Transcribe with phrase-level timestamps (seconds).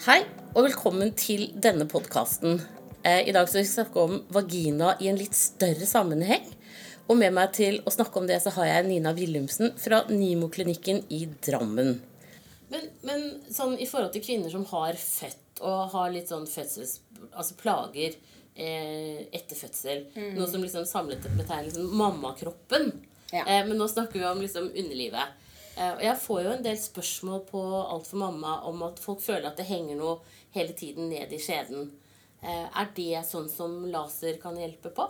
[0.00, 0.22] Hei,
[0.56, 2.54] og velkommen til denne podkasten.
[3.04, 6.46] Eh, I dag skal vi snakke om vagina i en litt større sammenheng.
[7.04, 11.02] Og med meg til å snakke om det, så har jeg Nina Willumsen fra Nimo-klinikken
[11.12, 11.98] i Drammen.
[12.72, 17.02] Men, men sånn i forhold til kvinner som har født og har litt sånn fødsels...
[17.34, 18.16] Altså plager
[18.56, 20.06] eh, etter fødsel.
[20.32, 22.94] Noe som liksom samlet betegner liksom mammakroppen.
[23.34, 23.44] Ja.
[23.44, 25.36] Eh, men nå snakker vi om liksom underlivet.
[25.80, 29.48] Eh, jeg får jo en del spørsmål på Alt for mamma om at folk føler
[29.48, 30.18] at det henger noe
[30.56, 31.88] hele tiden ned i skjeden.
[32.42, 35.08] Eh, er det sånn som laser kan hjelpe på?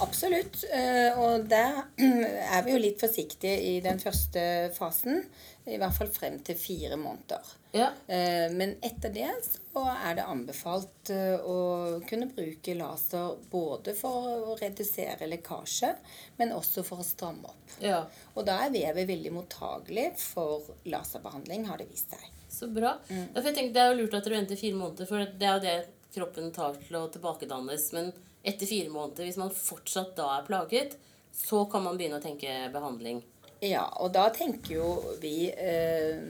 [0.00, 0.64] Absolutt.
[0.72, 1.82] eh, Og der
[2.56, 4.42] er vi jo litt forsiktige i den første
[4.76, 5.24] fasen.
[5.70, 7.50] I hvert fall frem til fire måneder.
[7.76, 7.90] Ja.
[8.10, 14.30] Eh, Men etter det så er det anbefalt eh, å kunne bruke laser både for
[14.50, 15.92] å redusere lekkasje,
[16.40, 17.76] men også for å stramme opp.
[17.84, 18.00] ja.
[18.34, 22.24] Og da er vevet veldig mottagelig for laserbehandling, har det vist seg.
[22.50, 22.96] Så bra.
[23.06, 25.76] Tenker Det er jo lurt at dere venter fire måneder, for det er jo det
[26.16, 27.92] kroppen tar til å tilbakedannes.
[27.94, 28.10] Men
[28.42, 30.96] etter fire måneder, hvis man fortsatt da er plaget,
[31.32, 33.22] så kan man begynne å tenke behandling.
[33.60, 34.86] Ja, og da tenker jo
[35.20, 36.22] vi eh,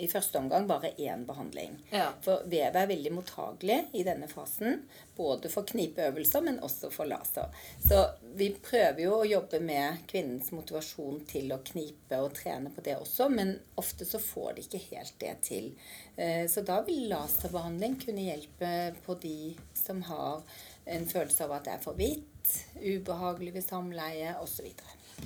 [0.00, 1.76] i første omgang bare én behandling.
[1.92, 2.08] Ja.
[2.24, 4.80] For vevet er veldig mottagelig i denne fasen.
[5.16, 7.52] Både for knipeøvelser, men også for laser.
[7.84, 8.00] Så
[8.38, 12.96] vi prøver jo å jobbe med kvinnens motivasjon til å knipe og trene på det
[12.96, 15.70] også, men ofte så får de ikke helt det til.
[16.16, 20.40] Eh, Så da vil laserbehandling kunne hjelpe på de som har
[20.84, 24.70] en følelse av at det er for hvitt, ubehagelig ved samleie osv.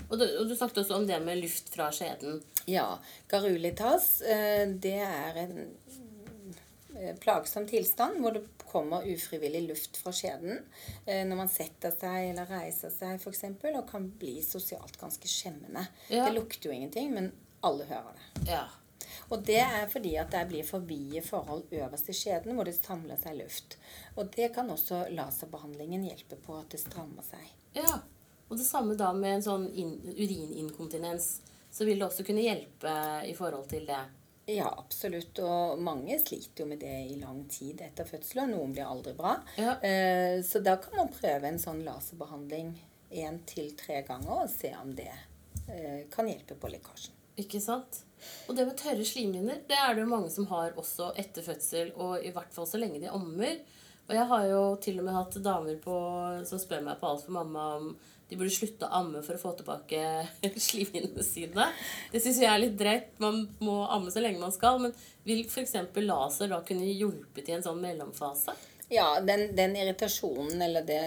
[0.08, 2.41] Og du, og du snakket også om det med luft fra skjeden.
[2.70, 2.88] Ja.
[3.30, 5.56] Garulitas, eh, det er en
[6.98, 10.56] eh, plagsom tilstand hvor det kommer ufrivillig luft fra skjeden
[11.06, 13.44] eh, når man setter seg eller reiser seg f.eks.
[13.70, 15.86] og kan bli sosialt ganske skjemmende.
[16.08, 16.27] Ja.
[16.27, 17.30] Det lukter jo ingenting, men
[17.64, 18.48] alle hører det.
[18.51, 18.64] Ja.
[19.30, 22.76] Og det er fordi at det blir for vide forhold øverst i skjeden hvor det
[22.78, 23.78] samler seg luft.
[24.16, 27.46] Og det kan også laserbehandlingen hjelpe på at det strammer seg.
[27.78, 28.00] ja.
[28.52, 31.40] Og det samme da med en sånn in urininkontinens.
[31.72, 32.92] Så vil det også kunne hjelpe
[33.26, 34.02] i forhold til det.
[34.52, 35.38] Ja, absolutt.
[35.40, 39.14] Og mange sliter jo med det i lang tid etter fødsel, og noen blir aldri
[39.16, 39.32] bra.
[39.56, 39.78] Ja.
[39.80, 42.74] Eh, Så da kan man prøve en sånn laserbehandling
[43.10, 45.08] én til tre ganger og se om det
[45.68, 47.16] eh, kan hjelpe på lekkasjen.
[47.40, 48.02] Ikke sant?
[48.48, 51.92] Og det med tørre slimhinner, det er det jo mange som har også etter fødsel,
[52.00, 53.58] og i hvert fall så lenge de ammer.
[54.05, 55.95] Og jeg har jo til og med hatt damer på,
[56.48, 57.95] som spør meg på Alt for mamma om
[58.28, 60.00] de burde slutte å amme for å få tilbake
[60.67, 61.67] slimhinnene sine.
[62.12, 63.11] Det syns jeg er litt drøyt.
[63.22, 64.80] Man må amme så lenge man skal.
[64.80, 64.95] Men
[65.28, 65.77] vil f.eks.
[66.01, 68.56] laser da kunne hjulpet i en sånn mellomfase?
[68.94, 70.98] Ja, den, den irritasjonen eller det,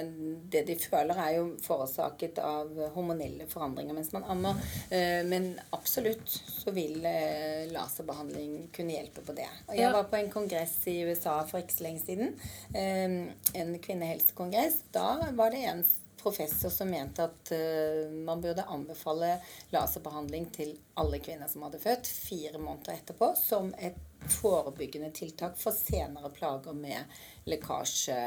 [0.52, 4.60] det de føler, er jo forårsaket av hormonelle forandringer mens man ammer.
[4.90, 9.48] Eh, Men absolutt så vil eh, laserbehandling kunne hjelpe på det.
[9.70, 12.36] Og jeg var på en kongress i USA for ikke så lenge siden.
[12.76, 14.82] eh, En kvinnehelsekongress.
[14.92, 15.86] Da var det en
[16.28, 19.38] professor som mente at uh, man burde anbefale
[19.74, 23.98] laserbehandling til alle kvinner som hadde født, fire måneder etterpå, som et
[24.38, 28.18] forebyggende tiltak for senere plager med lekkasje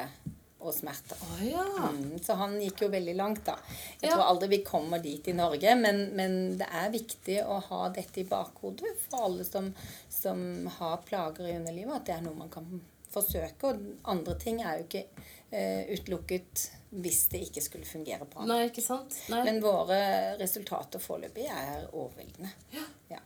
[0.61, 1.17] og smerter.
[1.25, 1.63] Oh, ja.
[1.95, 3.55] Mm, så han gikk jo veldig langt, da.
[4.01, 4.15] Jeg Ja.
[4.15, 8.21] tror aldri vi kommer dit i Norge, men, men det er viktig å ha dette
[8.21, 9.71] i bakhodet for alle som,
[10.13, 12.69] som har plager i underlivet, at det er noe man kan
[13.11, 13.73] forsøke.
[13.73, 15.07] Og andre ting er jo ikke
[15.51, 18.45] utelukket hvis det ikke skulle fungere bra.
[18.47, 19.15] Nei, ikke sant?
[19.31, 19.43] Nei.
[19.47, 19.99] Men våre
[20.41, 22.51] resultater foreløpig er overveldende.
[22.75, 23.21] Ja.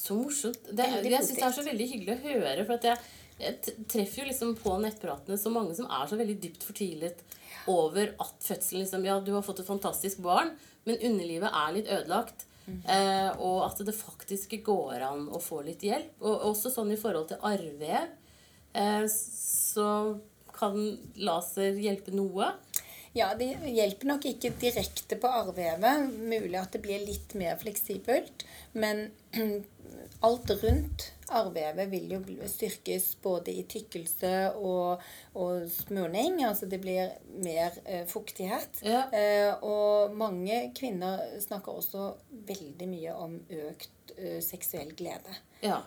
[0.00, 0.62] Så morsomt.
[0.72, 2.64] Det, er- jeg syns det er så veldig hyggelig å høre.
[2.64, 2.98] For at jeg,
[3.42, 7.20] jeg treffer jo liksom på nettpratene så mange som er så veldig dypt fortvilet
[7.68, 10.54] over at fødselen liksom Ja, du har fått et fantastisk barn,
[10.88, 12.46] men underlivet er litt ødelagt.
[12.64, 12.80] Mm.
[12.88, 16.16] Eh, og at det faktisk går an å få litt hjelp.
[16.24, 18.08] Og også sånn i forhold til arrvev.
[18.72, 19.86] Eh, så
[20.60, 20.76] kan
[21.18, 22.52] laser hjelpe noe.
[23.12, 26.12] Ja, det hjelper nok ikke direkte på arrvevet.
[26.14, 28.44] Mulig at det blir litt mer fleksibelt.
[28.72, 29.08] Men
[30.26, 32.20] alt rundt arrvevet vil jo
[32.50, 35.02] styrkes både i tykkelse og,
[35.34, 36.38] og smurning.
[36.46, 38.82] Altså det blir mer eh, fuktighet.
[38.86, 39.08] Ja.
[39.10, 45.40] Eh, og mange kvinner snakker også veldig mye om økt eh, seksuell glede.
[45.66, 45.82] Ja.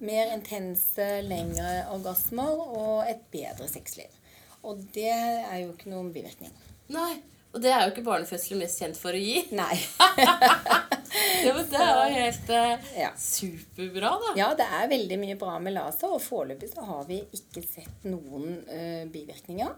[0.00, 4.08] Mer intense, lengre orgasmer og et bedre sexliv.
[4.64, 6.52] Og det er jo ikke noen bivirkning.
[6.92, 7.18] Nei.
[7.50, 9.42] Og det er jo ikke barnefødsler mest kjent for å gi.
[9.56, 9.74] Nei.
[11.40, 13.08] Ja, men det var helt eh, Ja.
[13.18, 14.32] superbra, da.
[14.38, 18.04] Ja, det er veldig mye bra med laser, og foreløpig så har vi ikke sett
[18.06, 19.72] noen uh, bivirkninger.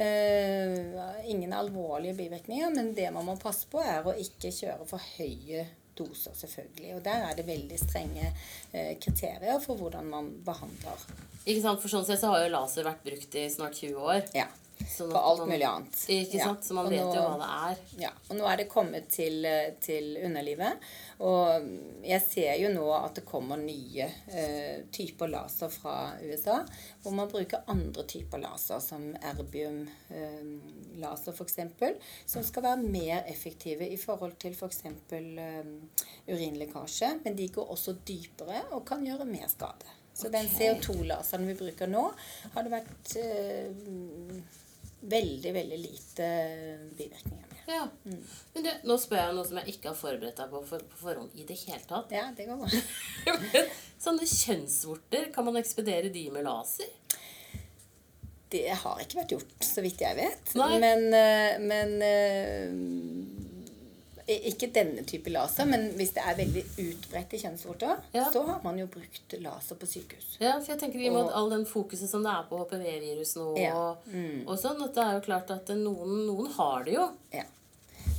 [0.00, 5.02] Eh, ingen alvorlige bivirkninger, men det man må passe på, er å ikke kjøre for
[5.18, 5.66] høye
[5.98, 6.94] doser, selvfølgelig.
[6.96, 8.30] Og der er det veldig strenge
[8.72, 11.04] eh, kriterier for hvordan man behandler.
[11.44, 11.82] Ikke sant?
[11.82, 14.24] For sånn sett så har jo laser vært brukt i snart 20 år.
[14.36, 14.48] Ja.
[14.86, 15.92] Sånn på alt man- mulig annet.
[16.08, 16.44] Ikke Ja.
[16.44, 16.60] sant?
[16.64, 17.76] Så man vet nå- jo hva det er.
[18.02, 20.78] Ja, og nå er det kommet til, eh, til underlivet.
[21.20, 21.62] Og
[22.04, 26.64] jeg ser jo nå at det kommer nye eh, typer laser fra USA,
[27.02, 29.14] hvor man bruker andre typer laser, som
[30.08, 31.56] erbium-laser f.eks.,
[32.26, 34.82] som skal være mer effektive i forhold til f.eks.
[35.12, 35.64] Eh,
[36.28, 37.20] urinlekkasje.
[37.24, 39.84] Men de går også dypere og kan gjøre mer skade.
[40.18, 42.08] Så den CO2-laseren vi bruker nå,
[42.54, 43.68] har det vært eh,
[45.00, 46.28] veldig, veldig lite
[46.98, 47.58] bivirkninger med.
[47.68, 47.88] Ja.
[48.04, 48.22] Mm.
[48.54, 50.84] Men du, nå spør jeg om noe som jeg ikke har forberedt deg på for,
[50.92, 52.14] på forhånd i det hele tatt.
[52.16, 53.64] Ja, det går bra.
[54.04, 56.90] Sånne kjønnsvorter, kan man ekspedere de med laser?
[58.48, 60.54] Det har ikke vært gjort, så vidt jeg vet.
[60.56, 60.70] Nei.
[60.80, 63.47] Men, eh, men eh,
[64.28, 68.26] Ikke denne type laser, men hvis det er veldig utbredte kjønnsvorter, Ja.
[68.32, 70.36] så har man jo brukt laser på sykehus.
[70.40, 73.36] Ja, for jeg tenker i og med all den fokuset som det er på HPV-virus
[73.36, 73.96] nå, Ja.
[74.06, 74.44] Mm.
[74.46, 77.08] og, sånn, at det er jo klart at noen, noen har det jo.
[77.32, 77.44] Ja.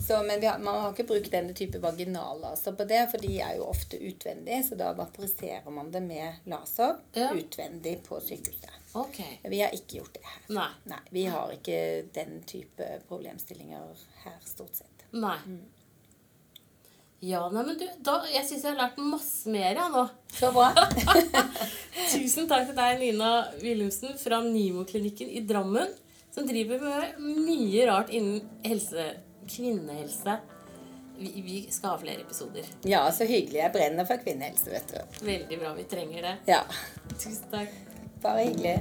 [0.07, 3.39] Så, men vi har, man har ikke brukt denne type vaginallaser på det, for de
[3.45, 7.29] er jo ofte utvendig, så da vaporiserer man det med laser Ja.
[7.33, 8.71] utvendig på sykehuset.
[8.95, 9.19] Ok.
[9.44, 10.41] Vi har ikke gjort det her.
[10.55, 10.69] Nei.
[10.85, 15.05] Nei, vi har ikke den type problemstillinger her, stort sett.
[15.12, 15.38] Nei.
[15.45, 15.62] Mm.
[17.19, 20.04] Ja, nei, men du, da, jeg syns jeg har lært masse mer jeg nå.
[20.38, 20.69] Så bra.
[22.13, 25.92] Tusen takk til deg, Nina Willumsen fra Nimo-klinikken i Drammen,
[26.31, 29.10] som driver med mye rart innen helse,
[29.51, 30.38] kvinnehelse.
[31.19, 32.63] Vi, vi skal ha flere episoder.
[32.88, 33.60] Ja, så hyggelig.
[33.65, 35.24] Jeg brenner for kvinnehelse, vet du.
[35.27, 35.74] Veldig bra.
[35.75, 36.36] Vi trenger det.
[36.48, 36.63] Ja,
[37.18, 37.75] Tusen takk.
[38.24, 38.77] bare hyggelig.